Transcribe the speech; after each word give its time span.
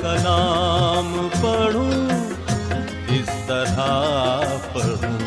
کلام 0.00 1.28
پڑھوں، 1.40 2.08
اس 3.08 3.30
طرح 3.46 3.78
پڑھوں۔ 4.72 5.18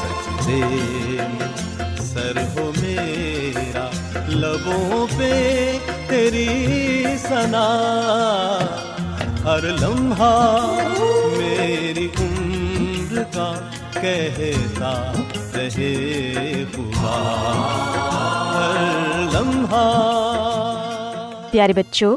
سجدے 0.00 0.60
میں 1.30 1.96
سر 2.12 2.38
ہو 2.54 2.70
میرا، 2.80 3.88
لبوں 4.28 5.06
پہ 5.18 5.32
تیری 6.08 6.48
سنا 7.28 7.68
ہر 9.44 9.64
لمحہ 9.80 10.34
میری 11.36 12.08
عمر 12.20 13.22
کا 13.34 13.52
کہتا 13.92 15.12
رہے 15.54 16.64
خدا 16.72 17.18
ہر 18.54 18.80
لمحہ۔ 19.32 19.86
پیارے 21.50 21.72
بچوں 21.72 22.16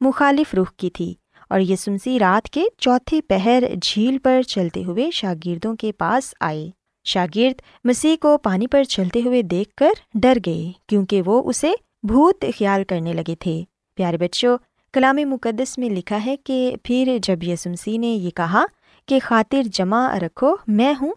مخالف 0.00 0.54
رخ 0.54 0.72
کی 0.72 0.90
تھی 0.90 1.14
اور 1.50 1.60
یہ 1.60 1.76
رات 2.06 2.48
کے 2.48 2.64
چوتھی 2.78 3.20
پہر 3.20 3.64
جھیل 3.82 4.18
پر 4.18 4.42
چلتے 4.42 4.84
ہوئے 4.84 5.10
شاگردوں 5.10 5.76
کے 5.76 5.92
پاس 5.92 6.34
آئے۔ 6.40 6.70
شاگرد 7.04 7.62
مسیح 7.84 8.16
کو 8.20 8.38
پانی 8.38 8.66
پر 8.66 8.84
چلتے 8.84 9.22
ہوئے 9.24 9.42
دیکھ 9.42 9.74
کر 9.74 9.90
ڈر 10.14 10.38
گئے 10.46 10.72
کیونکہ 10.86 11.22
وہ 11.26 11.42
اسے 11.48 11.72
بھوت 12.02 12.44
خیال 12.58 12.84
کرنے 12.84 13.12
لگے 13.12 13.34
تھے۔ 13.38 13.64
پیارے 13.96 14.16
بچوں، 14.16 14.58
کلام 14.92 15.16
مقدس 15.16 15.78
میں 15.78 15.90
لکھا 15.90 16.24
ہے 16.26 16.36
کہ 16.36 16.76
پھر 16.82 17.18
جب 17.22 17.42
یسمسی 17.42 17.96
نے 17.98 18.06
یہ 18.06 18.30
کہا 18.30 18.64
کہ 19.06 19.18
خاطر 19.22 19.62
جمع 19.72 20.18
رکھو، 20.18 20.56
میں 20.66 20.94
ہوں، 21.00 21.12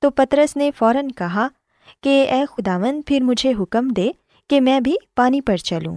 تو 0.00 0.10
پترس 0.10 0.56
نے 0.56 0.70
فوراً 0.78 1.08
کہا 1.08 1.48
کہ 2.02 2.26
اے 2.30 2.44
خداون 2.50 3.00
پھر 3.06 3.20
مجھے 3.20 3.52
حکم 3.60 3.88
دے 3.88 4.10
کہ 4.50 4.60
میں 4.60 4.80
بھی 4.80 4.96
پانی 5.16 5.40
پر 5.40 5.56
چلوں۔ 5.56 5.96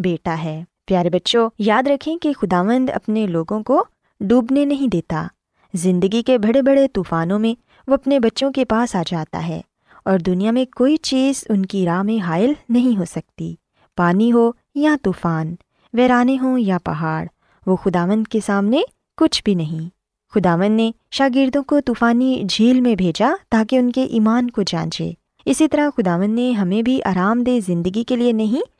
بیٹا 0.00 0.42
ہے۔ 0.42 0.64
پیارے 0.86 1.10
بچوں، 1.10 1.50
یاد 1.58 1.82
رکھیں 1.86 2.16
کہ 2.16 2.32
خداوند 2.32 2.90
اپنے 2.94 3.26
لوگوں 3.26 3.62
کو 3.62 3.84
ڈوبنے 4.20 4.64
نہیں 4.64 4.88
دیتا۔ 4.88 5.26
زندگی 5.74 6.22
کے 6.22 6.38
بڑے 6.38 6.62
بڑے 6.62 6.88
طوفانوں 6.88 7.38
میں 7.38 7.60
وہ 7.88 7.94
اپنے 7.94 8.20
بچوں 8.20 8.52
کے 8.52 8.64
پاس 8.64 8.96
آ 8.96 9.02
جاتا 9.06 9.48
ہے 9.48 9.60
اور 10.04 10.18
دنیا 10.18 10.50
میں 10.50 10.64
کوئی 10.76 10.96
چیز 10.96 11.44
ان 11.48 11.66
کی 11.66 11.84
راہ 11.84 12.02
میں 12.02 12.24
حائل 12.24 12.52
نہیں 12.68 12.98
ہو 12.98 13.04
سکتی۔ 13.04 13.54
پانی 13.96 14.32
ہو 14.32 14.50
یا 14.74 14.96
طوفان، 15.02 15.54
ویرانے 15.92 16.36
ہوں 16.42 16.58
یا 16.58 16.78
پہاڑ، 16.84 17.26
وہ 17.66 17.76
خداوند 17.76 18.26
کے 18.26 18.40
سامنے 18.46 18.80
کچھ 19.16 19.44
بھی 19.44 19.54
نہیں۔ 19.54 19.88
خداون 20.34 20.72
نے 20.72 20.90
شاگردوں 21.10 21.62
کو 21.62 21.80
طوفانی 21.80 22.42
جھیل 22.48 22.80
میں 22.80 22.94
بھیجا 22.94 23.30
تاکہ 23.48 23.76
ان 23.76 23.92
کے 23.92 24.02
ایمان 24.02 24.50
کو 24.50 24.62
جانچے۔ 24.62 25.12
اسی 25.44 25.68
طرح 25.68 25.88
خداون 25.96 26.30
نے 26.30 26.50
ہمیں 26.50 26.82
بھی 26.82 27.02
آرام 27.04 27.42
دہ 27.42 27.58
زندگی 27.66 28.04
کے 28.04 28.16
لیے 28.16 28.32
نہیں 28.32 28.79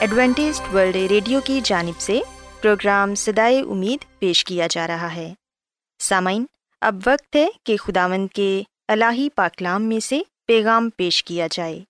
Adventist 0.00 0.60
World 0.74 0.96
Radio 0.96 1.40
کی 1.40 1.60
جانب 1.64 2.00
سے 2.00 2.20
پروگرام 2.62 3.14
سدائے 3.14 3.60
امید 3.60 4.18
پیش 4.18 4.44
کیا 4.44 4.66
جا 4.70 4.86
رہا 4.86 5.14
ہے۔ 5.14 5.34
سامعین، 5.98 6.44
اب 6.80 6.96
وقت 7.06 7.36
ہے 7.36 7.46
کہ 7.64 7.76
خدا 7.76 8.06
مند 8.06 8.28
کے 8.34 8.62
الہی 8.88 9.28
پاکلام 9.34 9.82
میں 9.82 10.00
سے 10.00 10.20
پیغام 10.46 10.90
پیش 10.96 11.24
کیا 11.24 11.46
جائے۔ 11.50 11.80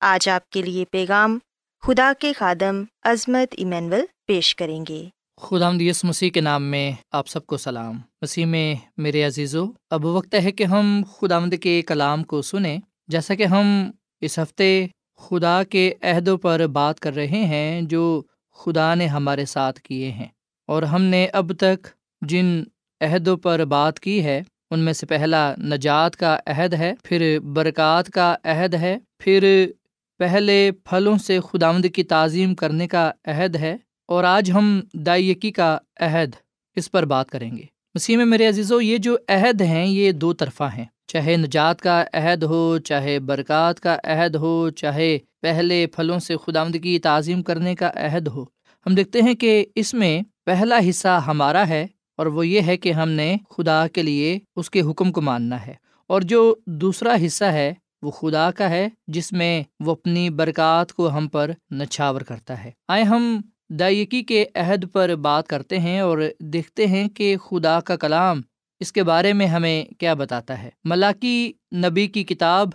آج 0.00 0.28
آپ 0.28 0.50
کے 0.50 0.62
لیے 0.62 0.84
پیغام 0.90 1.38
خدا 1.80 2.12
کے 2.18 2.32
خادم 2.32 2.82
عظمت 3.02 3.54
ایمینول 3.56 4.00
پیش 4.26 4.56
کریں 4.56 4.84
گے۔ 4.88 5.04
خدا 5.40 5.70
یس 5.80 6.04
مسیح 6.04 6.30
کے 6.30 6.40
نام 6.40 6.62
میں 6.62 6.92
آپ 7.12 7.28
سب 7.28 7.46
کو 7.46 7.56
سلام۔ 7.56 8.00
مسیح 8.22 8.46
میں 8.46 8.74
میرے 8.96 9.22
عزیزو، 9.22 9.66
اب 9.90 10.04
وقت 10.04 10.34
ہے 10.34 10.52
کہ 10.52 10.64
ہم 10.64 11.02
خدا 11.16 11.38
مد 11.38 11.54
کے 11.62 11.82
کلام 11.82 12.24
کو 12.24 12.42
سنیں۔ 12.42 12.78
جیسا 13.08 13.34
کہ 13.34 13.46
ہم 13.46 13.90
اس 14.20 14.38
ہفتے 14.38 14.86
خدا 15.16 15.62
کے 15.64 15.92
عہدوں 16.02 16.38
پر 16.38 16.66
بات 16.66 17.00
کر 17.00 17.14
رہے 17.14 17.26
ہیں 17.26 17.82
جو 17.82 18.22
خدا 18.52 18.94
نے 18.94 19.06
ہمارے 19.06 19.44
ساتھ 19.44 19.80
کیے 19.80 20.10
ہیں۔ 20.10 20.28
اور 20.66 20.82
ہم 20.82 21.02
نے 21.02 21.26
اب 21.32 21.52
تک 21.58 21.86
جن 22.20 22.62
عہدوں 23.00 23.36
پر 23.36 23.64
بات 23.64 24.00
کی 24.00 24.24
ہے، 24.24 24.42
ان 24.70 24.80
میں 24.80 24.92
سے 24.92 25.06
پہلا 25.06 25.54
نجات 25.58 26.16
کا 26.16 26.38
عہد 26.46 26.74
ہے، 26.74 26.92
پھر 27.02 27.38
برکات 27.40 28.10
کا 28.10 28.36
عہد 28.44 28.74
ہے، 28.74 28.98
پھر 29.18 29.70
پہلے 30.18 30.70
پھلوں 30.84 31.18
سے 31.18 31.38
خداوند 31.40 31.86
کی 31.94 32.02
تعظیم 32.02 32.54
کرنے 32.54 32.88
کا 32.88 33.12
عہد 33.24 33.56
ہے۔ 33.56 33.76
اور 34.08 34.24
آج 34.24 34.50
ہم 34.50 34.80
دائیکی 34.92 35.50
کا 35.50 35.78
عہد 36.00 36.30
اس 36.76 36.90
پر 36.90 37.04
بات 37.04 37.30
کریں 37.30 37.56
گے۔ 37.56 37.62
مسیح 37.94 38.16
میں 38.16 38.24
میرے 38.24 38.48
عزیز 38.48 38.72
و 38.72 38.80
یہ 38.80 38.96
جو 38.96 39.16
عہد 39.28 39.60
ہیں، 39.60 39.86
یہ 39.86 40.12
دو 40.12 40.32
طرفہ 40.32 40.64
ہیں۔ 40.64 40.84
چاہے 41.06 41.36
نجات 41.36 41.80
کا 41.80 42.04
عہد 42.12 42.42
ہو، 42.42 42.78
چاہے 42.78 43.18
برکات 43.18 43.80
کا 43.80 43.98
عہد 44.04 44.34
ہو، 44.34 44.70
چاہے 44.70 45.18
پہلے 45.42 45.86
پھلوں 45.86 46.18
سے 46.18 46.36
خداوند 46.46 46.76
کی 46.82 46.98
تعظیم 46.98 47.42
کرنے 47.42 47.74
کا 47.74 47.90
عہد 47.94 48.28
ہو۔ 48.28 48.44
ہم 48.86 48.94
دیکھتے 48.94 49.22
ہیں 49.22 49.34
کہ 49.34 49.66
اس 49.74 49.94
میں 49.94 50.22
پہلا 50.44 50.78
حصہ 50.88 51.20
ہمارا 51.26 51.68
ہے 51.68 51.86
اور 52.16 52.26
وہ 52.26 52.46
یہ 52.46 52.60
ہے 52.60 52.76
کہ 52.76 52.92
ہم 52.92 53.08
نے 53.08 53.36
خدا 53.56 53.88
کے 53.88 54.02
لیے 54.02 54.38
اس 54.56 54.70
کے 54.70 54.80
حکم 54.80 55.12
کو 55.12 55.20
ماننا 55.20 55.66
ہے۔ 55.66 55.74
اور 56.06 56.22
جو 56.22 56.54
دوسرا 56.66 57.16
حصہ 57.26 57.44
ہے، 57.44 57.74
وہ 58.02 58.10
خدا 58.10 58.50
کا 58.50 58.70
ہے، 58.70 58.88
جس 59.06 59.32
میں 59.32 59.62
وہ 59.80 59.92
اپنی 59.92 60.30
برکات 60.30 60.92
کو 60.92 61.10
ہم 61.10 61.28
پر 61.28 61.50
نچھاور 61.72 62.20
کرتا 62.20 62.64
ہے۔ 62.64 62.70
آئے 62.88 63.02
ہم 63.02 63.40
دائیکی 63.70 64.22
کے 64.22 64.44
عہد 64.54 64.84
پر 64.92 65.14
بات 65.14 65.46
کرتے 65.46 65.78
ہیں 65.78 66.00
اور 66.00 66.18
دیکھتے 66.40 66.86
ہیں 66.86 67.08
کہ 67.08 67.36
خدا 67.36 67.80
کا 67.80 67.96
کلام 67.96 68.40
اس 68.80 68.92
کے 68.92 69.02
بارے 69.02 69.32
میں 69.32 69.46
ہمیں 69.46 69.84
کیا 69.84 70.14
بتاتا 70.14 70.62
ہے؟ 70.62 70.70
ملاکی 70.84 71.52
نبی 71.74 72.06
کی 72.06 72.24
کتاب 72.24 72.68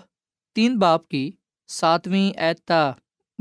تین 0.55 0.79
باپ 0.79 1.07
کی 1.07 1.31
ساتویں 1.67 2.31
ایتا 2.37 2.91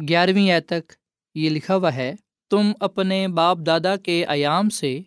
گیارہویں 0.08 0.50
ایت 0.50 0.66
تک 0.68 0.92
یہ 1.34 1.50
لکھا 1.50 1.76
ہوا 1.76 1.94
ہے، 1.94 2.14
تم 2.50 2.72
اپنے 2.80 3.28
باپ 3.28 3.58
دادا 3.66 3.96
کے 3.96 4.24
ایام 4.28 4.68
سے 4.68 5.00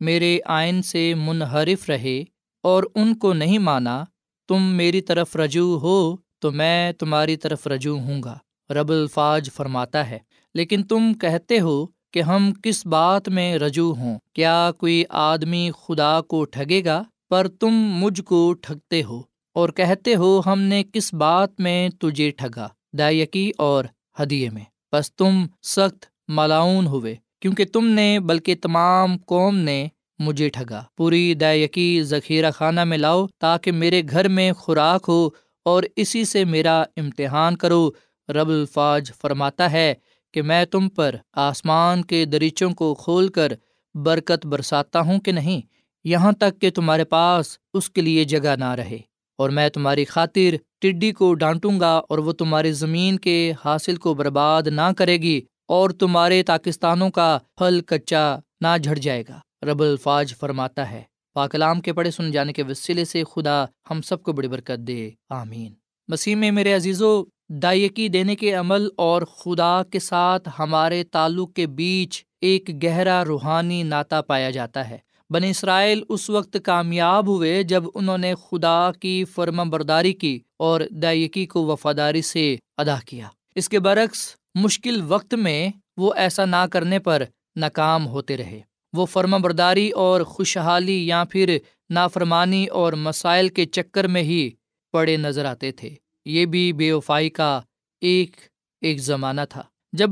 میرے 0.00 0.38
آئین 0.44 0.82
سے 0.82 1.14
منحرف 1.14 1.90
رہے 1.90 2.22
اور 2.62 2.82
ان 2.94 3.14
کو 3.14 3.32
نہیں 3.32 3.58
مانا، 3.58 4.04
تم 4.48 4.62
میری 4.62 5.00
طرف 5.00 5.36
رجوع 5.36 5.78
ہو 5.78 6.16
تو 6.38 6.50
میں 6.50 6.92
تمہاری 6.92 7.36
طرف 7.36 7.66
رجوع 7.66 7.98
ہوں 7.98 8.22
گا، 8.22 8.38
رب 8.70 8.88
الفاظ 8.88 9.50
فرماتا 9.50 10.10
ہے۔ 10.10 10.18
لیکن 10.54 10.82
تم 10.82 11.14
کہتے 11.14 11.60
ہو 11.60 11.86
کہ 12.12 12.22
ہم 12.22 12.52
کس 12.62 12.86
بات 12.86 13.28
میں 13.28 13.58
رجوع 13.58 13.94
ہوں؟ 13.94 14.18
کیا 14.32 14.70
کوئی 14.78 15.04
آدمی 15.08 15.70
خدا 15.86 16.20
کو 16.20 16.44
ٹھگے 16.44 16.84
گا 16.84 17.02
پر 17.30 17.48
تم 17.48 17.70
مجھ 17.74 18.22
کو 18.22 18.52
ٹھگتے 18.52 19.02
ہو؟ 19.02 19.22
اور 19.54 19.68
کہتے 19.68 20.14
ہو 20.14 20.40
ہم 20.46 20.60
نے 20.60 20.82
کس 20.92 21.14
بات 21.14 21.60
میں 21.60 21.88
تجھے 21.88 22.30
ٹھگا؟ 22.30 22.68
دائیکی 22.92 23.52
اور 23.58 23.84
ہدیے 24.22 24.50
میں۔ 24.50 24.64
بس 24.92 25.14
تم 25.14 25.46
سخت 25.62 26.06
ملاؤن 26.28 26.86
ہوئے، 26.86 27.16
کیونکہ 27.40 27.64
تم 27.64 27.86
نے، 27.86 28.20
بلکہ 28.20 28.54
تمام 28.62 29.16
قوم 29.26 29.56
نے 29.56 29.88
مجھے 30.18 30.48
ٹھگا۔ 30.48 30.84
پوری 30.96 31.34
دائیکی 31.34 32.02
ذخیرہ 32.02 32.50
خانہ 32.50 32.84
میں 32.84 32.98
لاؤ 32.98 33.26
تاکہ 33.38 33.72
میرے 33.72 34.02
گھر 34.10 34.28
میں 34.28 34.52
خوراک 34.52 35.04
ہو 35.08 35.28
اور 35.64 35.82
اسی 35.96 36.24
سے 36.24 36.44
میرا 36.44 36.82
امتحان 36.96 37.56
کرو، 37.56 37.90
رب 38.28 38.48
الفاظ 38.48 39.10
فرماتا 39.20 39.72
ہے۔ 39.72 39.94
کہ 40.32 40.42
میں 40.42 40.64
تم 40.64 40.88
پر 40.88 41.14
آسمان 41.32 42.04
کے 42.04 42.24
دریچوں 42.24 42.70
کو 42.70 42.94
کھول 42.94 43.28
کر 43.28 43.52
برکت 43.94 44.46
برساتا 44.46 45.00
ہوں 45.00 45.20
کہ 45.20 45.32
نہیں؟ 45.32 45.60
یہاں 46.04 46.32
تک 46.32 46.60
کہ 46.60 46.70
تمہارے 46.70 47.04
پاس 47.04 47.58
اس 47.74 47.90
کے 47.90 48.00
لیے 48.00 48.24
جگہ 48.24 48.56
نہ 48.56 48.70
رہے۔ 48.70 48.98
اور 49.38 49.50
میں 49.50 49.68
تمہاری 49.68 50.04
خاطر 50.04 50.56
ٹڈی 50.80 51.12
کو 51.12 51.34
ڈانٹوں 51.34 51.80
گا 51.80 52.00
اور 52.08 52.18
وہ 52.18 52.32
تمہاری 52.32 52.72
زمین 52.72 53.18
کے 53.18 53.52
حاصل 53.64 53.96
کو 53.96 54.14
برباد 54.14 54.62
نہ 54.62 54.92
کرے 54.96 55.16
گی 55.16 55.40
اور 55.68 55.90
تمہارے 55.90 56.42
پاکستانوں 56.46 57.10
کا 57.10 57.38
پھل 57.56 57.80
کچا 57.86 58.38
نہ 58.60 58.78
جھڑ 58.82 58.94
جائے 58.94 59.24
گا۔ 59.28 59.40
رب 59.62 59.82
الفاظ 59.82 60.34
فرماتا 60.34 60.90
ہے۔ 60.90 61.02
پاکلام 61.34 61.80
کے 61.80 61.92
پڑھے 61.92 62.10
سن 62.10 62.30
جانے 62.30 62.52
کے 62.52 62.62
وسیلے 62.62 63.04
سے 63.04 63.22
خدا 63.34 63.64
ہم 63.90 64.02
سب 64.02 64.22
کو 64.22 64.32
بڑی 64.32 64.48
برکت 64.48 64.78
دے۔ 64.78 65.10
آمین۔ 65.30 65.72
مسیح 66.08 66.36
میں 66.36 66.50
میرے 66.50 66.74
عزیز 66.74 67.02
و 67.02 67.24
دائیکی 67.50 68.08
دینے 68.08 68.36
کے 68.36 68.54
عمل 68.54 68.88
اور 68.96 69.22
خدا 69.22 69.82
کے 69.82 69.98
ساتھ 69.98 70.48
ہمارے 70.58 71.04
تعلق 71.04 71.52
کے 71.54 71.66
بیچ 71.66 72.24
ایک 72.40 72.84
گہرا 72.84 73.24
روحانی 73.24 73.82
ناطا 73.82 74.20
پایا 74.22 74.50
جاتا 74.50 74.90
ہے۔ 74.90 74.98
بن 75.30 75.44
اسرائیل 75.44 76.02
اس 76.08 76.30
وقت 76.30 76.56
کامیاب 76.64 77.26
ہوئے 77.26 77.62
جب 77.62 77.84
انہوں 77.94 78.18
نے 78.18 78.34
خدا 78.34 78.90
کی 79.00 79.24
فرما 79.24 79.62
برداری 79.62 80.12
کی 80.12 80.38
اور 80.56 80.80
دائیکی 80.90 81.46
کو 81.46 81.66
وفاداری 81.66 82.22
سے 82.22 82.56
ادا 82.76 82.96
کیا۔ 83.06 83.28
اس 83.54 83.68
کے 83.68 83.78
برعکس، 83.78 84.34
مشکل 84.54 85.00
وقت 85.08 85.34
میں 85.34 85.70
وہ 85.96 86.14
ایسا 86.16 86.44
نہ 86.44 86.66
کرنے 86.72 86.98
پر 86.98 87.22
ناکام 87.56 88.06
ہوتے 88.06 88.36
رہے۔ 88.36 88.60
وہ 88.92 89.06
فرما 89.06 89.36
برداری 89.36 89.90
اور 89.90 90.20
خوشحالی 90.20 91.06
یا 91.06 91.24
پھر 91.30 91.58
نافرمانی 91.90 92.66
اور 92.66 92.92
مسائل 92.92 93.48
کے 93.48 93.66
چکر 93.66 94.06
میں 94.06 94.22
ہی 94.22 94.50
پڑے 94.92 95.16
نظر 95.16 95.44
آتے 95.44 95.72
تھے۔ 95.72 95.90
یہ 96.28 96.46
بھی 96.46 96.72
بے 96.72 96.92
وفائی 96.92 97.30
کا 97.30 97.60
ایک 98.00 98.36
ایک 98.80 99.00
زمانہ 99.00 99.40
تھا۔ 99.50 99.62
جب 99.92 100.10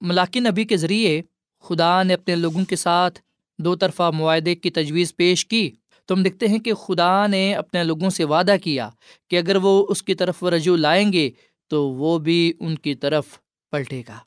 ملاقی 0.00 0.40
نبی 0.40 0.64
کے 0.64 0.76
ذریعے 0.76 1.22
خدا 1.62 2.02
نے 2.02 2.14
اپنے 2.14 2.36
لوگوں 2.36 2.64
کے 2.64 2.76
ساتھ 2.76 3.20
دو 3.58 3.76
طرفہ 3.76 4.10
معاہدے 4.14 4.54
کی 4.54 4.70
تجویز 4.70 5.16
پیش 5.16 5.46
کی، 5.46 5.70
تو 6.04 6.14
ہم 6.14 6.22
دیکھتے 6.22 6.48
ہیں 6.48 6.58
کہ 6.58 6.74
خدا 6.74 7.26
نے 7.26 7.54
اپنے 7.54 7.84
لوگوں 7.84 8.10
سے 8.10 8.24
وعدہ 8.24 8.56
کیا 8.64 8.90
کہ 9.30 9.38
اگر 9.38 9.56
وہ 9.56 9.86
اس 9.88 10.02
کی 10.02 10.14
طرف 10.14 10.44
رجوع 10.44 10.76
لائیں 10.76 11.12
گے، 11.12 11.30
تو 11.68 11.88
وہ 11.88 12.18
بھی 12.18 12.52
ان 12.60 12.74
کی 12.74 12.94
طرف 12.94 13.26
پلٹے 13.70 14.02
گا۔ 14.08 14.18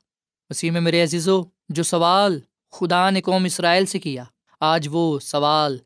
وسیم 0.49 0.83
میرے 0.83 1.03
عزیزو، 1.03 1.41
جو 1.69 1.83
سوال 1.83 2.39
خدا 2.71 3.09
نے 3.09 3.21
قوم 3.21 3.43
اسرائیل 3.43 3.85
سے 3.85 3.99
کیا، 3.99 4.23
آج 4.59 4.87
وہ 4.91 5.19
سوال 5.19 5.77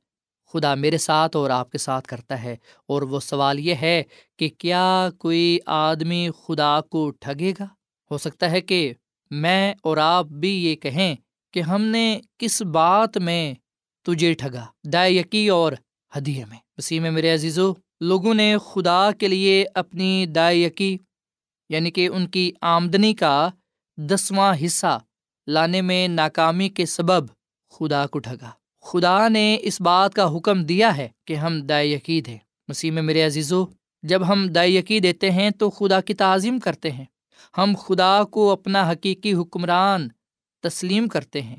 خدا 0.54 0.76
میرے 0.76 0.98
ساتھ 0.98 1.38
اور 1.38 1.50
آپ 1.50 1.72
کے 1.72 1.78
ساتھ 1.78 2.08
کرتا 2.08 2.44
ہے۔ 2.44 2.56
اور 2.88 3.02
وہ 3.02 3.20
سوال 3.20 3.60
یہ 3.60 3.76
ہے 3.82 4.04
کہ 4.39 4.50
کیا 4.58 5.10
کوئی 5.18 5.60
آدمی 5.66 6.30
خدا 6.44 6.82
کو 6.82 7.12
ٹھگے 7.12 7.54
گا؟ 7.60 7.66
ہو 8.12 8.18
سکتا 8.18 8.52
ہے 8.52 8.62
کہ 8.62 8.94
میں 9.32 9.74
اور 9.84 9.98
آپ 9.98 10.26
بھی 10.26 10.66
یہ 10.66 10.76
کہیں 10.76 11.16
کہ 11.54 11.62
ہم 11.62 11.82
نے 11.82 12.20
کس 12.38 12.62
بات 12.62 13.18
میں 13.18 13.54
تجھے 14.04 14.34
ٹھگا؟ 14.34 14.66
دائ 14.84 15.12
یقی 15.12 15.50
اور 15.50 15.74
ہدیے 16.18 16.46
میں۔ 16.46 16.58
وسیم 16.78 17.13
میرے 17.13 17.34
عزیزو، 17.34 17.74
لوگوں 18.02 18.34
نے 18.34 18.56
خدا 18.66 19.12
کے 19.12 19.28
لیے 19.28 19.66
اپنی 19.74 20.26
دائ 20.26 20.58
یقی 20.58 20.98
یعنی 21.70 21.92
کہ 21.92 22.08
ان 22.08 22.28
کی 22.28 22.52
آمدنی 22.62 23.13
کا 23.13 23.50
دسواں 23.98 24.56
حصہ 24.66 25.00
لانے 25.48 25.82
میں 25.82 26.08
ناکامی 26.08 26.70
کے 26.70 26.86
سبب 26.86 27.26
خدا 27.70 28.08
کو 28.08 28.20
ٹھگا۔ 28.20 28.52
خدا 28.84 29.28
نے 29.28 29.58
اس 29.62 29.82
بات 29.82 30.13
کا 30.13 30.38
حکم 30.38 30.63
دیا 30.63 30.98
ہے 30.98 31.10
کہ 31.26 31.34
ہم 31.34 31.62
دائیقید 31.62 32.28
ہیں۔ 32.28 32.38
مسیح 32.67 32.91
میں 32.91 33.02
میرے 33.02 33.22
عزیزو، 33.22 33.65
جب 34.04 34.28
ہم 34.28 34.48
دائیقی 34.48 35.00
دیتے 35.00 35.32
ہیں 35.32 35.50
تو 35.50 35.69
خدا 35.69 36.02
کی 36.02 36.13
تعظیم 36.13 36.60
کرتے 36.60 36.91
ہیں۔ 36.91 37.06
ہم 37.58 37.74
خدا 37.80 38.24
کو 38.24 38.52
اپنا 38.52 38.91
حقیقی 38.91 39.34
حکمران 39.34 40.08
تسلیم 40.62 41.08
کرتے 41.08 41.41
ہیں۔ 41.41 41.56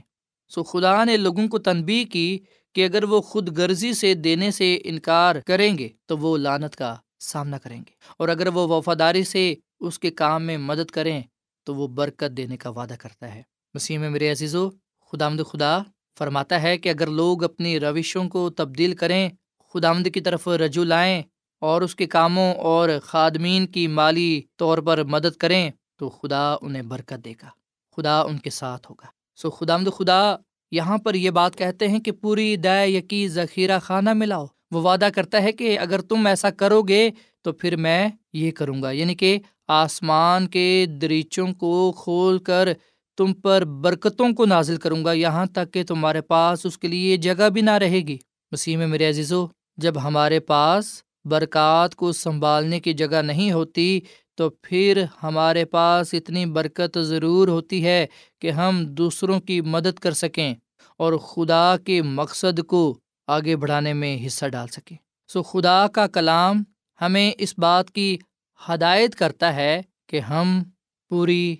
سو 0.48 0.62
خدا 0.62 1.04
نے 1.04 1.16
لوگوں 1.16 1.48
کو 1.48 1.58
تنبی 1.58 2.04
کی 2.04 2.38
کہ 2.72 2.84
اگر 2.84 3.04
وہ 3.04 3.20
خود 3.20 3.58
غرضی 3.58 3.94
سے 3.94 4.14
دینے 4.14 4.50
سے 4.50 4.78
انکار 4.84 5.34
کریں 5.46 5.78
گے 5.78 5.88
تو 6.06 6.18
وہ 6.18 6.38
لانت 6.38 6.76
کا 6.76 6.96
سامنا 7.20 7.58
کریں 7.58 7.78
گے۔ 7.78 7.92
اور 8.18 8.28
اگر 8.28 8.46
وہ 8.46 8.68
وفاداری 8.68 9.24
سے 9.24 9.54
اس 9.80 9.98
کے 9.98 10.10
کام 10.10 10.42
میں 10.42 10.58
مدد 10.58 10.90
کریں 10.90 11.22
تو 11.64 11.74
وہ 11.74 11.88
برکت 11.88 12.36
دینے 12.36 12.56
کا 12.56 12.70
وعدہ 12.70 12.94
کرتا 12.98 13.34
ہے۔ 13.34 13.42
مسیح 13.74 13.98
میں 13.98 14.10
میرے 14.10 14.30
عزیز 14.30 14.54
و 14.54 14.70
خدا 15.10 15.26
آمد 15.26 15.40
خدا 15.52 15.82
فرماتا 16.18 16.62
ہے 16.62 16.78
کہ 16.78 16.88
اگر 16.88 17.06
لوگ 17.06 17.44
اپنی 17.44 17.80
روشوں 17.80 18.28
کو 18.28 18.50
تبدیل 18.50 18.94
کریں 18.94 19.28
خدا 19.72 19.92
کی 20.14 20.20
طرف 20.20 20.48
رجوع 20.48 20.84
لائیں 20.84 21.22
اور 21.60 21.82
اس 21.82 21.94
کے 21.94 22.06
کاموں 22.06 22.54
اور 22.54 22.88
خادمین 23.02 23.66
کی 23.66 23.86
مالی 23.86 24.42
طور 24.56 24.78
پر 24.78 25.04
مدد 25.04 25.36
کریں، 25.36 25.70
تو 25.98 26.08
خدا 26.08 26.56
انہیں 26.62 26.82
برکت 26.82 27.24
دے 27.24 27.32
گا، 27.42 27.48
خدا 27.96 28.20
ان 28.20 28.38
کے 28.38 28.50
ساتھ 28.50 28.90
ہوگا۔ 28.90 29.06
سو 29.36 29.50
خدا 29.50 29.74
آمد 29.74 29.88
خدا، 29.98 30.36
یہاں 30.70 30.98
پر 30.98 31.14
یہ 31.14 31.30
بات 31.30 31.56
کہتے 31.56 31.88
ہیں 31.88 31.98
کہ 31.98 32.12
پوری 32.12 32.56
دائ 32.56 32.90
یقی 32.90 33.28
ذخیرہ 33.28 33.78
خانہ 33.78 34.12
ملاؤ 34.12 34.46
وہ 34.70 34.82
وعدہ 34.82 35.08
کرتا 35.14 35.42
ہے 35.42 35.52
کہ 35.52 35.78
اگر 35.78 36.00
تم 36.00 36.26
ایسا 36.26 36.50
کرو 36.50 36.82
گے، 36.82 37.10
تو 37.42 37.52
پھر 37.52 37.76
میں 37.76 38.08
یہ 38.32 38.50
کروں 38.50 38.82
گا۔ 38.82 38.90
یعنی 38.90 39.14
کہ 39.14 39.38
آسمان 39.68 40.46
کے 40.46 40.86
دریچوں 41.00 41.52
کو 41.52 41.92
کھول 42.04 42.38
کر 42.38 42.68
تم 43.16 43.32
پر 43.32 43.64
برکتوں 43.64 44.32
کو 44.32 44.44
نازل 44.46 44.76
کروں 44.76 45.04
گا، 45.04 45.12
یہاں 45.12 45.46
تک 45.46 45.72
کہ 45.72 45.84
تمہارے 45.84 46.20
پاس 46.20 46.66
اس 46.66 46.78
کے 46.78 46.88
لیے 46.88 47.16
جگہ 47.16 47.48
بھی 47.48 47.60
نہ 47.60 47.70
رہے 47.70 48.00
گی۔ 48.00 48.18
مسیح 48.52 48.76
میں 48.76 48.86
میرے 48.86 49.08
عزیزو، 49.08 49.46
جب 49.76 50.02
ہمارے 50.02 50.40
پاس 50.40 51.02
برکات 51.24 51.94
کو 51.94 52.12
سنبھالنے 52.12 52.80
کی 52.80 52.92
جگہ 52.92 53.22
نہیں 53.22 53.52
ہوتی، 53.52 54.00
تو 54.34 54.50
پھر 54.50 55.04
ہمارے 55.22 55.64
پاس 55.64 56.14
اتنی 56.14 56.46
برکت 56.46 56.98
ضرور 56.98 57.48
ہوتی 57.48 57.84
ہے 57.84 58.06
کہ 58.40 58.50
ہم 58.50 58.84
دوسروں 58.84 59.40
کی 59.40 59.60
مدد 59.60 59.98
کر 59.98 60.12
سکیں 60.12 60.54
اور 60.96 61.12
خدا 61.18 61.76
کے 61.84 62.02
مقصد 62.02 62.60
کو 62.66 62.98
آگے 63.26 63.56
بڑھانے 63.56 63.92
میں 63.92 64.26
حصہ 64.26 64.46
ڈال 64.46 64.68
سکیں۔ 64.68 64.96
سو 65.30 65.42
خدا 65.42 65.86
کا 65.88 66.06
کلام 66.06 66.62
ہمیں 67.00 67.30
اس 67.38 67.54
بات 67.58 67.90
کی 67.90 68.16
ہدایت 68.60 69.14
کرتا 69.14 69.54
ہے 69.56 69.80
کہ 70.08 70.20
ہم 70.20 70.62
پوری 71.10 71.56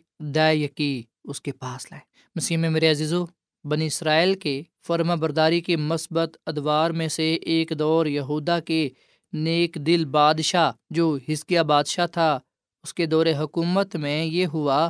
یقی 0.55 1.03
اس 1.25 1.41
کے 1.41 1.53
پاس 1.53 1.91
لائیں 1.91 2.05
مسیح 2.37 2.57
میں 2.57 2.71
میرے 2.71 2.91
عزیزو، 2.91 3.25
بنی 3.65 3.87
اسرائیل 3.87 4.35
کے 4.35 4.63
فرما 4.87 5.15
برداری 5.15 5.61
کے 5.61 5.77
مثبت 5.77 6.37
ادوار 6.47 6.91
میں 6.91 7.09
سے 7.09 7.35
ایک 7.35 7.73
دور 7.79 8.07
یہودا 8.07 8.61
کے 8.61 8.89
نیک 9.33 9.75
دل 9.75 10.05
بادشاہ، 10.05 10.73
جو 10.91 11.19
ہسکیا 11.33 11.63
بادشاہ 11.63 12.07
تھا، 12.07 12.39
اس 12.83 12.95
کے 12.95 13.07
دور 13.07 13.27
حکومت 13.39 13.97
میں 13.97 14.25
یہ 14.25 14.47
ہوا 14.47 14.89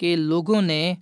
کہ 0.00 0.16
لوگوں 0.16 0.62
نے 0.62 0.94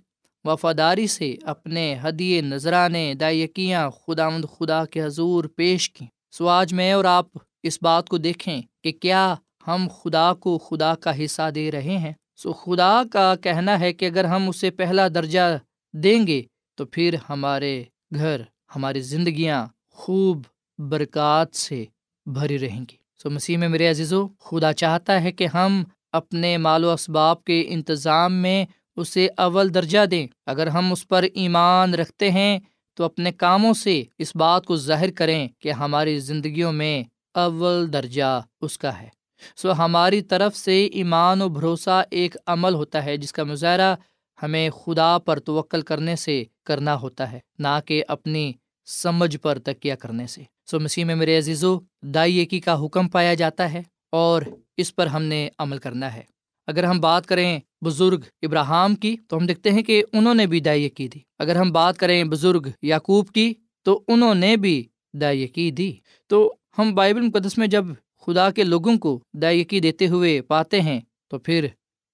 وفاداری 0.43 1.07
سے 1.07 1.35
اپنے 1.43 1.95
ہدیے، 2.03 2.41
نذرانے، 2.41 3.13
دائیکیاں 3.13 3.89
خدا 3.89 4.29
مند 4.29 4.45
خدا 4.45 4.85
کے 4.85 5.03
حضور 5.03 5.43
پیش 5.43 5.89
کیں۔ 5.89 6.07
سو 6.31 6.47
آج 6.47 6.73
میں 6.73 6.93
اور 6.93 7.05
آپ 7.05 7.25
اس 7.63 7.79
بات 7.81 8.09
کو 8.09 8.17
دیکھیں 8.17 8.61
کہ 8.83 8.91
کیا 8.91 9.35
ہم 9.67 9.87
خدا 10.03 10.33
کو 10.33 10.57
خدا 10.57 10.95
کا 10.95 11.25
حصہ 11.25 11.49
دے 11.55 11.71
رہے 11.71 11.97
ہیں۔ 11.97 12.13
سو 12.35 12.53
خدا 12.53 13.01
کا 13.11 13.35
کہنا 13.35 13.79
ہے 13.79 13.93
کہ 13.93 14.05
اگر 14.05 14.25
ہم 14.25 14.49
اسے 14.49 14.71
پہلا 14.71 15.07
درجہ 15.07 15.57
دیں 15.93 16.27
گے 16.27 16.43
تو 16.75 16.85
پھر 16.85 17.15
ہمارے 17.29 17.83
گھر، 18.15 18.41
ہماری 18.75 19.01
زندگیاں 19.01 19.67
خوب 19.91 20.43
برکات 20.77 21.55
سے 21.55 21.85
بھری 22.25 22.59
رہیں 22.59 22.79
گی۔ 22.79 22.95
سو 23.23 23.29
مسیح 23.29 23.57
میں 23.57 23.69
میرے 23.69 23.89
عزیزو، 23.89 24.27
خدا 24.27 24.73
چاہتا 24.73 25.23
ہے 25.23 25.31
کہ 25.31 25.47
ہم 25.53 25.83
اپنے 26.11 26.57
مال 26.57 26.83
و 26.83 26.91
اسباب 26.91 27.43
کے 27.43 27.65
انتظام 27.67 28.33
میں 28.33 28.65
اسے 28.95 29.27
اول 29.37 29.73
درجہ 29.73 30.05
دیں۔ 30.05 30.27
اگر 30.45 30.67
ہم 30.67 30.91
اس 30.91 31.07
پر 31.07 31.25
ایمان 31.33 31.93
رکھتے 31.93 32.31
ہیں 32.31 32.59
تو 32.93 33.03
اپنے 33.03 33.31
کاموں 33.31 33.73
سے 33.73 34.03
اس 34.17 34.35
بات 34.35 34.65
کو 34.65 34.75
ظاہر 34.75 35.11
کریں 35.11 35.47
کہ 35.59 35.71
ہماری 35.71 36.19
زندگیوں 36.19 36.71
میں 36.71 37.03
اول 37.33 37.93
درجہ 37.93 38.41
اس 38.61 38.77
کا 38.77 39.01
ہے۔ 39.01 39.22
سو 39.55 39.71
ہماری 39.71 40.21
طرف 40.21 40.57
سے 40.57 40.85
ایمان 40.85 41.41
و 41.41 41.49
بھروسہ 41.49 42.03
ایک 42.11 42.35
عمل 42.47 42.73
ہوتا 42.73 43.05
ہے، 43.05 43.17
جس 43.17 43.33
کا 43.33 43.43
مظاہرہ 43.43 43.95
ہمیں 44.43 44.69
خدا 44.69 45.17
پر 45.17 45.39
توکل 45.39 45.81
کرنے 45.81 46.15
سے 46.15 46.43
کرنا 46.65 46.95
ہوتا 46.95 47.31
ہے، 47.31 47.39
نہ 47.59 47.79
کہ 47.85 48.03
اپنی 48.07 48.53
سمجھ 48.85 49.37
پر 49.37 49.59
تکیہ 49.59 49.93
کرنے 49.93 50.27
سے۔ 50.27 50.43
سو 50.65 50.79
مسیح 50.79 51.05
میں 51.05 51.15
میرے 51.15 51.37
عزیزو، 51.37 51.79
دائی 52.01 52.45
کا 52.45 52.85
حکم 52.85 53.07
پایا 53.07 53.33
جاتا 53.33 53.73
ہے 53.73 53.81
اور 54.09 54.41
اس 54.77 54.95
پر 54.95 55.07
ہم 55.07 55.23
نے 55.23 55.49
عمل 55.57 55.77
کرنا 55.77 56.13
ہے۔ 56.13 56.21
اگر 56.67 56.83
ہم 56.83 56.99
بات 56.99 57.25
کریں 57.25 57.59
بزرگ 57.81 58.19
ابراہم 58.41 58.95
کی، 58.95 59.15
تو 59.27 59.37
ہم 59.37 59.45
دیکھتے 59.45 59.71
ہیں 59.71 59.83
کہ 59.83 60.03
انہوں 60.13 60.33
نے 60.33 60.45
بھی 60.45 60.59
دائیں 60.59 60.89
کی 60.89 61.07
دی۔ 61.07 61.19
اگر 61.39 61.55
ہم 61.55 61.71
بات 61.71 61.97
کریں 61.97 62.23
بزرگ 62.23 62.67
یعقوب 62.81 63.29
کی، 63.29 63.53
تو 63.83 64.03
انہوں 64.07 64.35
نے 64.35 64.55
بھی 64.55 64.83
دائیں 65.13 65.47
کی 65.47 65.71
دی۔ 65.71 65.91
تو 66.27 66.55
ہم 66.77 66.95
بائبل 66.95 67.21
مقدس 67.21 67.57
میں 67.57 67.67
جب 67.67 67.85
خدا 68.25 68.51
کے 68.51 68.63
لوگوں 68.63 68.97
کو 68.97 69.19
دائیں 69.33 69.79
دیتے 69.79 70.07
ہوئے 70.07 70.41
پاتے 70.41 70.81
ہیں، 70.81 71.01
تو 71.27 71.39
پھر 71.39 71.67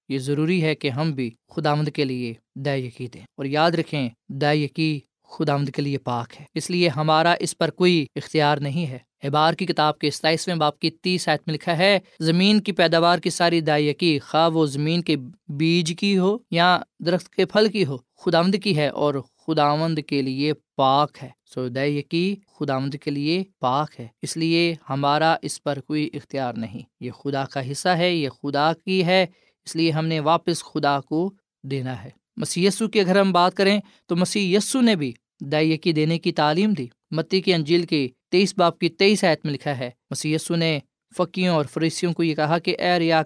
یہ 0.09 0.19
ضروری 0.19 0.63
ہے 0.63 0.75
کہ 0.75 0.89
ہم 0.89 1.11
بھی 1.11 1.31
خدا 1.55 1.75
مند 1.75 1.87
کے 1.87 2.05
لیے 2.05 2.33
دائیں 2.55 3.07
دیں۔ 3.13 3.21
اور 3.37 3.45
یاد 3.45 3.71
رکھیں 3.71 4.09
دائیں 4.27 4.99
خدا 5.29 5.57
مند 5.57 5.69
کے 5.69 5.81
لیے 5.81 5.97
پاک 5.97 6.33
ہے۔ 6.39 6.45
اس 6.55 6.69
لیے 6.69 6.89
ہمارا 6.89 7.35
اس 7.39 7.57
پر 7.57 7.69
کوئی 7.69 8.05
اختیار 8.15 8.57
نہیں 8.57 8.87
ہے۔ 8.87 8.97
احبار 9.23 9.53
کی 9.53 9.65
کتاب 9.65 9.99
کے 9.99 10.11
ستائیسویں 10.11 10.55
باپ 10.55 10.79
کی 10.79 10.89
تیس 10.89 11.27
آیت 11.27 11.41
میں 11.47 11.55
لکھا 11.55 11.77
ہے، 11.77 11.99
زمین 12.19 12.59
کی 12.59 12.71
پیداوار 12.71 13.19
کی 13.19 13.29
ساری 13.29 13.61
دائیکی 13.61 14.19
خواہ 14.19 14.49
وہ 14.49 14.65
زمین 14.65 15.01
کے 15.01 15.15
بیج 15.47 15.93
کی 15.99 16.17
ہو 16.17 16.37
یا 16.51 16.79
درخت 16.99 17.29
کے 17.29 17.45
پھل 17.45 17.67
کی 17.71 17.85
ہو، 17.85 17.97
خداوند 17.97 18.55
کی 18.63 18.77
ہے 18.77 18.87
اور 18.87 19.13
خداوند 19.47 19.99
کے 20.07 20.21
لیے 20.21 20.53
پاک 20.79 21.17
ہے۔ 21.23 21.29
سو 21.45 21.67
دائیکی 21.67 22.35
خداوند 22.59 22.93
کے 22.93 23.11
لیے 23.11 23.43
پاک 23.59 23.99
ہے۔ 23.99 24.07
اس 24.21 24.37
لیے 24.37 24.75
ہمارا 24.89 25.35
اس 25.41 25.63
پر 25.63 25.79
کوئی 25.81 26.09
اختیار 26.13 26.53
نہیں۔ 26.53 26.79
یہ 26.99 27.11
خدا 27.11 27.45
کا 27.45 27.71
حصہ 27.71 27.89
ہے، 27.89 28.15
یہ 28.15 28.29
خدا 28.29 28.71
کی 28.85 29.05
ہے۔ 29.05 29.25
اس 29.65 29.75
لیے 29.75 29.91
ہم 29.91 30.05
نے 30.05 30.19
واپس 30.19 30.63
خدا 30.63 31.01
کو 31.01 31.33
دینا 31.63 32.03
ہے۔ 32.03 32.09
مسی 32.37 32.65
یسو 32.65 32.87
کی 32.87 32.99
اگر 32.99 33.19
ہم 33.19 33.31
بات 33.31 33.53
کریں 33.53 33.79
تو 34.05 34.15
مسیح 34.15 34.57
یسو 34.57 34.81
نے 34.81 34.95
بھی 34.95 35.13
دائیکی 35.41 35.91
دینے 35.91 36.19
کی 36.19 36.31
تعلیم 36.31 36.73
دی۔ 36.73 36.87
متی 37.11 37.41
کی 37.41 37.53
انجیل 37.53 37.85
کے 37.85 38.07
تیئیس 38.31 38.53
باپ 38.57 38.79
کی 38.79 38.89
تیئیس 38.89 39.23
آیت 39.23 39.45
میں 39.45 39.53
لکھا 39.53 39.77
ہے۔ 39.77 39.89
مسی 40.11 40.33
یسو 40.33 40.55
نے 40.55 40.79
فقیوں 41.17 41.55
اور 41.55 41.65
فریسیوں 41.65 42.13
کو 42.13 42.23
یہ 42.23 42.35
کہا 42.35 42.57
کہ 42.57 42.75
اے 42.79 42.99
ریا 42.99 43.23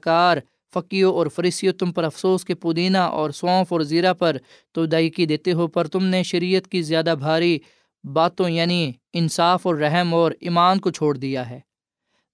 کار 0.74 0.82
فقیوں 0.82 1.14
اور 1.14 1.28
فریسیوں 1.28 1.74
تم 1.74 1.92
پر 1.92 2.04
افسوس 2.04 2.46
کے 2.46 2.56
پودینہ 2.56 2.98
اور 2.98 3.30
سونف 3.30 3.74
اور 3.74 3.82
زیرہ 3.82 4.14
پر 4.14 4.38
تو 4.72 4.86
دائیکی 4.86 5.26
دیتے 5.26 5.54
ہو، 5.54 5.68
پر 5.68 5.88
تم 5.88 6.06
نے 6.06 6.24
شریعت 6.24 6.68
کی 6.68 6.82
زیادہ 6.82 7.16
بھاری 7.20 7.60
باتوں 8.14 8.50
یعنی 8.50 8.92
انصاف 9.14 9.68
اور 9.68 9.76
رحم 9.76 10.14
اور 10.14 10.32
ایمان 10.40 10.80
کو 10.80 10.92
چھوڑ 10.92 11.18
دیا 11.18 11.50
ہے۔ 11.50 11.60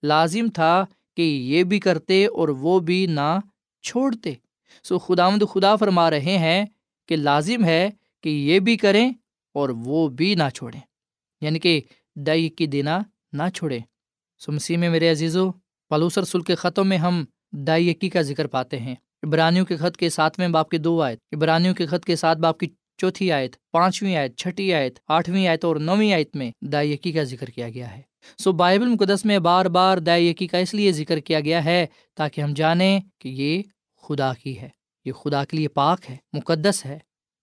لازم 0.03 0.47
تھا 0.53 0.85
کہ 1.17 1.21
یہ 1.21 1.63
بھی 1.63 1.79
کرتے 1.79 2.25
اور 2.25 2.49
وہ 2.49 2.79
بھی 2.79 3.05
نہ 3.05 3.39
چھوڑتے۔ 3.81 4.33
سو 4.83 4.99
خدا 4.99 5.29
مد 5.29 5.43
خدا 5.53 5.75
فرما 5.75 6.09
رہے 6.09 6.37
ہیں 6.37 6.65
کہ 7.07 7.15
لازم 7.15 7.65
ہے 7.65 7.89
کہ 8.23 8.29
یہ 8.29 8.59
بھی 8.59 8.77
کریں 8.77 9.11
اور 9.53 9.69
وہ 9.69 10.07
بھی 10.07 10.35
نہ 10.35 10.43
چھوڑیں۔ 10.53 10.81
یعنی 11.41 11.59
کہ 11.59 11.81
دئی 12.15 12.49
کی 12.49 12.65
دینا 12.65 12.99
نہ 13.33 13.43
چھوڑیں۔ 13.55 13.79
سو 14.39 14.51
مسیح 14.51 14.77
میں 14.77 14.89
میرے 14.89 15.11
عزیز 15.11 15.37
و 15.37 15.51
پلوسر 15.89 16.23
سل 16.23 16.41
کے 16.41 16.55
خطوں 16.55 16.85
میں 16.85 16.97
ہم 16.97 17.25
دائی 17.51 17.93
کا 17.93 18.21
ذکر 18.21 18.47
پاتے 18.47 18.79
ہیں۔ 18.79 18.95
ابرانیوں 19.23 19.65
کے 19.65 19.77
خط 19.77 19.97
کے 19.97 20.09
ساتویں 20.09 20.47
باپ 20.47 20.69
کے 20.69 20.77
دو 20.77 21.01
آیت 21.01 21.19
ابرانیوں 21.31 21.75
کے 21.75 21.85
خط 21.85 22.05
کے 22.05 22.15
ساتھ 22.15 22.39
باپ 22.39 22.59
کی 22.59 22.67
چوتھی 22.97 23.31
آیت، 23.31 23.55
پانچویں 23.71 24.15
آیت، 24.15 24.37
چھٹی 24.37 24.73
آیت، 24.73 24.99
آٹھویں 25.07 25.47
آیت 25.47 25.65
اور 25.65 25.75
نویں 25.75 26.13
آیت 26.13 26.35
میں 26.35 26.51
دائی 26.61 26.97
کا 26.97 27.23
ذکر 27.23 27.47
کیا 27.47 27.69
گیا 27.69 27.97
ہے۔ 27.97 28.01
سو 28.37 28.51
بائبل 28.51 28.85
مقدس 28.85 29.25
میں 29.25 29.39
بار 29.39 29.65
بار 29.65 29.97
دائی 29.97 30.33
کا 30.33 30.57
اس 30.57 30.73
لیے 30.73 30.91
ذکر 30.91 31.19
کیا 31.19 31.39
گیا 31.39 31.65
ہے 31.65 31.85
تاکہ 32.15 32.41
ہم 32.41 32.53
جانیں 32.53 32.99
کہ 33.19 33.29
یہ 33.29 33.61
خدا 34.01 34.33
کی 34.33 34.59
ہے۔ 34.59 34.69
یہ 35.05 35.11
خدا 35.11 35.45
کے 35.45 35.57
لیے 35.57 35.67
پاک 35.67 35.99
ہے، 36.09 36.17
مقدس 36.33 36.85
ہے۔ 36.85 36.99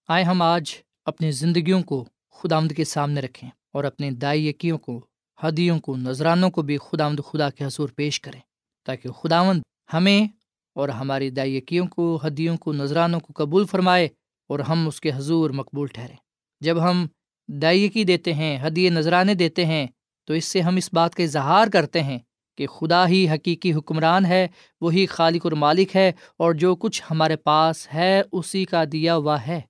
آئے 0.08 0.24
ہم 0.24 0.42
آج 0.42 0.74
اپنی 1.04 1.30
زندگیوں 1.30 1.82
کو 1.82 2.04
خدا 2.30 2.56
آمد 2.56 2.72
کے 2.72 2.84
سامنے 2.84 3.20
رکھیں 3.20 3.50
اور 3.72 3.84
اپنے 3.84 4.10
دائی 4.10 4.48
یقیوں 4.48 4.78
کو، 4.78 5.06
ہدیوں 5.42 5.78
کو، 5.78 5.96
نذرانوں 5.96 6.50
کو 6.50 6.62
بھی 6.62 6.78
خدا 6.78 7.06
آمد 7.06 7.20
خدا 7.32 7.50
کے 7.50 7.64
حضور 7.64 7.88
پیش 7.88 8.20
کریں 8.20 8.40
تاکہ 8.86 9.08
خداوند 9.08 9.62
ہمیں 9.92 10.26
اور 10.74 10.88
ہماری 10.88 11.30
دائی 11.30 11.56
یقیوں 11.56 11.86
کو، 11.86 12.20
ہدیوں 12.26 12.56
کو، 12.56 12.72
نذرانوں 12.72 13.20
کو 13.20 13.32
قبول 13.36 13.66
فرمائے 13.66 14.08
اور 14.48 14.58
ہم 14.58 14.88
اس 14.88 15.00
کے 15.00 15.10
حضور 15.14 15.50
مقبول 15.50 15.86
ٹھہریں۔ 15.86 16.16
جب 16.60 16.90
ہم 16.90 17.06
دائیکی 17.48 18.04
دیتے 18.04 18.34
ہیں، 18.34 18.66
ہدیے، 18.66 18.90
نذرانے 18.90 19.34
دیتے 19.34 19.64
ہیں، 19.64 19.86
تو 20.24 20.34
اس 20.34 20.44
سے 20.44 20.60
ہم 20.60 20.76
اس 20.76 20.90
بات 20.92 21.14
کا 21.14 21.22
اظہار 21.22 21.66
کرتے 21.66 22.02
ہیں 22.02 22.18
کہ 22.58 22.66
خدا 22.66 23.08
ہی 23.08 23.28
حقیقی 23.28 23.72
حکمران 23.74 24.26
ہے، 24.26 24.48
وہی 24.80 25.06
خالق 25.06 25.40
اور 25.44 25.52
مالک 25.52 25.96
ہے 25.96 26.12
اور 26.36 26.52
جو 26.52 26.76
کچھ 26.76 27.02
ہمارے 27.10 27.36
پاس 27.36 27.94
ہے، 27.94 28.22
اسی 28.32 28.64
کا 28.64 28.84
دیا 28.92 29.16
ہوا 29.16 29.46
ہے۔ 29.46 29.60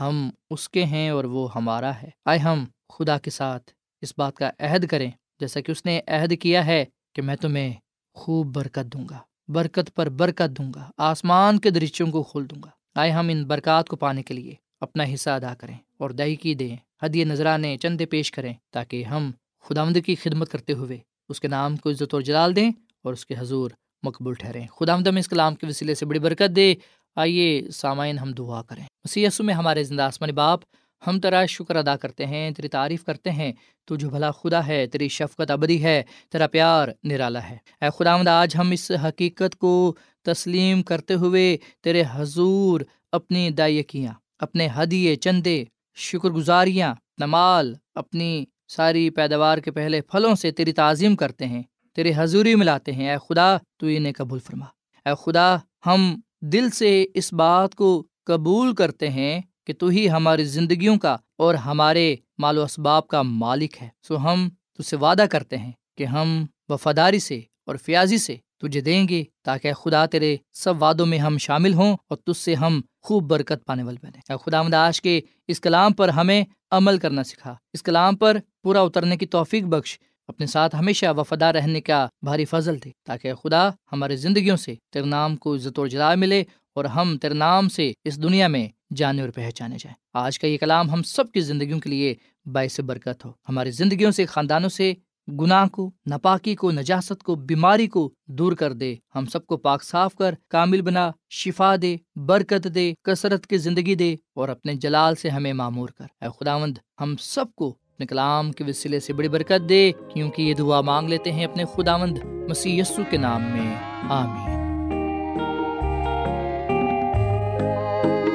ہم 0.00 0.30
اس 0.50 0.68
کے 0.68 0.84
ہیں 0.84 1.10
اور 1.10 1.24
وہ 1.24 1.54
ہمارا 1.54 1.94
ہے۔ 2.02 2.10
آئے 2.24 2.38
ہم 2.38 2.64
خدا 2.88 3.18
کے 3.18 3.30
ساتھ 3.30 3.70
اس 4.00 4.14
بات 4.18 4.36
کا 4.36 4.50
عہد 4.58 4.86
کریں۔ 4.86 5.10
جیسا 5.40 5.60
کہ 5.60 5.72
اس 5.72 5.86
نے 5.86 6.00
عہد 6.06 6.32
کیا 6.40 6.66
ہے 6.66 6.84
کہ 7.14 7.22
میں 7.22 7.36
تمہیں 7.36 7.72
خوب 8.14 8.46
برکت 8.46 8.92
دوں 8.92 9.06
گا۔ 9.10 9.18
برکت 9.52 9.94
پر 9.94 10.08
برکت 10.08 10.58
دوں 10.58 10.72
گا، 10.74 10.90
آسمان 10.96 11.58
کے 11.58 11.70
درچوں 11.70 12.06
کو 12.06 12.22
کھول 12.22 12.50
دوں 12.50 12.62
گا۔ 12.62 12.70
آئے 12.94 13.10
ہم 13.10 13.28
ان 13.28 13.44
برکات 13.44 13.88
کو 13.88 13.96
پانے 13.96 14.22
کے 14.22 14.34
لیے 14.34 14.54
اپنا 14.80 15.04
حصہ 15.14 15.30
ادا 15.30 15.54
کریں 15.54 15.76
اور 15.98 16.10
دہی 16.10 16.36
کی 16.36 16.54
دیں، 16.54 16.76
ہدیے 17.06 17.24
نذرانے، 17.24 17.76
چندے 17.76 18.06
پیش 18.06 18.32
کریں 18.32 18.54
تاکہ 18.70 19.04
ہم 19.04 19.30
خدا 19.60 19.84
کی 20.06 20.14
خدمت 20.14 20.50
کرتے 20.50 20.72
ہوئے 20.72 20.98
اس 21.28 21.40
کے 21.40 21.48
نام 21.48 21.76
کو 21.76 21.90
عزت 21.90 22.14
اور 22.14 22.22
جلال 22.22 22.56
دیں 22.56 22.70
اور 23.02 23.12
اس 23.12 23.26
کے 23.26 23.34
حضور 23.38 23.70
مقبول 24.02 24.34
ٹھہریں۔ 24.34 24.66
خدا 24.66 24.92
آمدم 24.92 25.16
اس 25.16 25.28
کلام 25.28 25.54
کے 25.54 25.66
وسیلے 25.66 25.94
سے 25.94 26.06
بڑی 26.06 26.18
برکت 26.18 26.56
دے۔ 26.56 26.74
آئیے 27.16 27.70
سامعین 27.70 28.18
ہم 28.18 28.32
دعا 28.32 28.62
کریں۔ 28.62 28.84
اسی 29.04 29.26
میں 29.40 29.54
ہمارے 29.54 29.84
زندہ 29.84 30.02
آسمانی 30.02 30.32
باپ 30.32 30.60
ہم 31.06 31.20
تیرا 31.20 31.46
شکر 31.46 31.76
ادا 31.76 31.96
کرتے 31.96 32.26
ہیں، 32.26 32.50
تیری 32.50 32.68
تعریف 32.68 33.04
کرتے 33.04 33.30
ہیں۔ 33.30 33.52
تو 33.84 33.96
جو 33.96 34.10
بھلا 34.10 34.30
خدا 34.30 34.66
ہے، 34.66 34.86
تیری 34.86 35.08
شفقت 35.08 35.50
ابدی 35.50 35.82
ہے، 35.82 36.02
تیرا 36.30 36.46
پیار 36.46 36.88
نرالا 37.04 37.50
ہے۔ 37.50 37.56
اے 37.80 37.88
خدا 37.98 38.12
آمد 38.12 38.28
آج 38.28 38.56
ہم 38.56 38.70
اس 38.70 38.92
حقیقت 39.04 39.56
کو 39.56 39.94
تسلیم 40.22 40.82
کرتے 40.82 41.14
ہوئے 41.14 41.56
تیرے 41.80 42.02
حضور 42.12 42.80
اپنی 43.12 43.50
دائیکیاں، 43.50 44.12
اپنے 44.38 44.68
ہدیے، 44.76 45.16
چندے 45.16 45.64
شکر 45.94 46.28
گزاریاں 46.28 46.94
نمال، 47.18 47.74
اپنی 47.94 48.44
ساری 48.68 49.10
پیداوار 49.10 49.58
کے 49.58 49.70
پہلے 49.70 50.00
پھلوں 50.00 50.34
سے 50.34 50.50
تیری 50.50 50.72
تعظیم 50.72 51.16
کرتے 51.16 51.46
ہیں، 51.46 51.62
تیرے 51.94 52.12
حضوری 52.16 52.54
ملاتے 52.54 52.92
ہیں۔ 52.92 53.10
اے 53.10 53.16
خدا، 53.28 53.56
تو 53.76 53.86
انہیں 53.86 54.12
قبول 54.16 54.38
فرما۔ 54.38 54.66
اے 55.06 55.12
خدا، 55.22 55.56
ہم 55.86 56.20
دل 56.40 56.70
سے 56.70 57.04
اس 57.14 57.32
بات 57.32 57.74
کو 57.74 58.06
قبول 58.24 58.74
کرتے 58.74 59.10
ہیں 59.10 59.40
کہ 59.66 59.72
تو 59.72 59.88
ہی 59.88 60.10
ہماری 60.10 60.44
زندگیوں 60.44 60.98
کا 60.98 61.16
اور 61.38 61.54
ہمارے 61.54 62.16
مال 62.38 62.58
و 62.58 62.62
اسباب 62.62 63.08
کا 63.08 63.22
مالک 63.22 63.82
ہے۔ 63.82 63.88
سو 64.08 64.16
ہم 64.16 64.48
تو 64.76 64.82
سے 64.82 64.96
وعدہ 64.96 65.24
کرتے 65.30 65.58
ہیں 65.58 65.72
کہ 65.98 66.04
ہم 66.04 66.46
وفاداری 66.68 67.18
سے 67.18 67.40
اور 67.66 67.76
فیاضی 67.76 68.18
سے 68.18 68.36
تجھے 68.58 68.80
دیں 68.80 69.08
گے 69.08 69.24
تاکہ 69.44 69.72
خدا 69.72 70.06
تیرے 70.06 70.36
سب 70.52 70.74
وادوں 70.78 71.06
میں 71.06 71.18
ہم 71.18 71.38
شامل 71.38 71.74
ہوں 71.74 71.96
اور 72.08 72.16
تج 72.16 72.36
سے 72.36 72.54
ہم 72.54 72.80
خوب 73.02 73.24
برکت 73.24 73.66
پانے 73.66 73.82
والے 73.82 74.06
بنے 74.06 74.36
خدا 74.46 74.62
مداش 74.62 75.02
کے 75.02 75.20
اس 75.48 75.60
کلام 75.60 75.92
پر 75.92 76.08
ہمیں 76.08 76.44
عمل 76.70 76.98
کرنا 76.98 77.24
سکھا۔ 77.24 77.54
اس 77.72 77.82
کلام 77.82 78.16
پر 78.16 78.36
پورا 78.62 78.80
اترنے 78.80 79.16
کی 79.16 79.26
توفیق 79.26 79.64
بخش۔ 79.64 79.98
اپنے 80.28 80.46
ساتھ 80.46 80.76
ہمیشہ 80.76 81.06
وفادار 81.16 81.54
رہنے 81.54 81.80
کا 81.80 82.08
بھاری 82.22 82.44
فضل 82.44 82.76
دے 82.84 82.90
تاکہ 83.06 83.34
خدا 83.34 83.68
ہماری 83.68 84.16
زندگیوں 84.16 84.56
سے 84.56 84.74
تیرے 84.90 85.04
نام 85.04 85.36
کو 85.36 85.54
عزت 85.54 85.78
و 85.78 85.86
جلال 85.86 86.18
ملے 86.18 86.44
اور 86.74 86.84
ہم 86.84 87.18
تیرے 87.18 87.34
نام 87.34 87.68
سے 87.68 87.92
اس 88.04 88.22
دنیا 88.22 88.48
میں 88.48 88.68
جانے 88.96 89.22
اور 89.22 89.30
پہچانے 89.30 89.76
جائیں۔ 89.80 89.94
آج 90.14 90.38
کا 90.38 90.46
یہ 90.46 90.58
کلام 90.58 90.90
ہم 90.90 91.02
سب 91.02 91.32
کی 91.32 91.40
زندگیوں 91.40 91.80
کے 91.80 91.90
لیے 91.90 92.14
باعث 92.46 92.80
برکت 92.80 93.24
ہو۔ 93.24 93.32
ہماری 93.48 93.70
زندگیوں 93.70 94.10
سے، 94.10 94.26
خاندانوں 94.26 94.68
سے 94.68 94.94
گناہ 95.40 95.68
کو، 95.68 95.90
ناپاکی 96.06 96.54
کو، 96.54 96.70
نجاست 96.70 97.22
کو، 97.22 97.34
بیماری 97.34 97.86
کو 97.86 98.12
دور 98.26 98.52
کر 98.52 98.72
دے۔ 98.72 98.94
ہم 99.14 99.26
سب 99.26 99.46
کو 99.46 99.56
پاک 99.56 99.82
صاف 99.82 100.14
کر، 100.14 100.34
کامل 100.48 100.80
بنا، 100.80 101.10
شفا 101.30 101.74
دے، 101.82 101.96
برکت 102.16 102.66
دے، 102.74 102.94
کثرت 103.02 103.46
کی 103.46 103.58
زندگی 103.58 103.94
دے 103.94 104.16
اور 104.34 104.48
اپنے 104.48 104.74
جلال 104.74 105.14
سے 105.14 105.28
ہمیں 105.28 105.52
معمور 105.52 105.88
کر۔ 105.88 106.06
اے 106.20 106.28
خداوند، 106.40 106.78
ہم 107.00 107.14
سب 107.20 107.44
کو 107.54 107.68
اپنے 107.68 108.06
کلام 108.06 108.52
کے 108.52 108.64
وسیلے 108.64 109.00
سے 109.00 109.12
بڑی 109.12 109.28
برکت 109.28 109.68
دے، 109.68 109.92
کیونکہ 110.14 110.42
یہ 110.42 110.54
دعا 110.54 110.80
مانگ 110.80 111.08
لیتے 111.08 111.32
ہیں 111.32 111.44
اپنے 111.44 111.64
خداوند 111.74 112.18
مسیح 112.48 112.80
یسو 112.80 113.02
کے 113.10 113.16
نام 113.16 113.42
میں۔ 113.42 113.76
آمین۔ 114.10 114.61